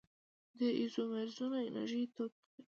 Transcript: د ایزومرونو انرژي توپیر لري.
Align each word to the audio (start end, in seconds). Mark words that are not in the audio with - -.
د 0.57 0.59
ایزومرونو 0.79 1.57
انرژي 1.69 2.01
توپیر 2.15 2.41
لري. 2.51 2.61